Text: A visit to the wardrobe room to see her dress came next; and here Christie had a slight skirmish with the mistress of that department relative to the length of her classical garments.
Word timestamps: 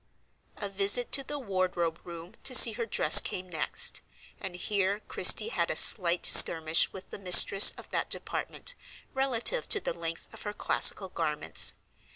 A 0.57 0.67
visit 0.67 1.11
to 1.11 1.23
the 1.23 1.37
wardrobe 1.37 1.99
room 2.03 2.33
to 2.41 2.55
see 2.55 2.71
her 2.71 2.87
dress 2.87 3.21
came 3.21 3.47
next; 3.47 4.01
and 4.39 4.55
here 4.55 5.01
Christie 5.01 5.49
had 5.49 5.69
a 5.69 5.75
slight 5.75 6.25
skirmish 6.25 6.91
with 6.91 7.11
the 7.11 7.19
mistress 7.19 7.69
of 7.77 7.87
that 7.91 8.09
department 8.09 8.73
relative 9.13 9.69
to 9.69 9.79
the 9.79 9.93
length 9.93 10.27
of 10.33 10.41
her 10.41 10.53
classical 10.53 11.09
garments. 11.09 11.75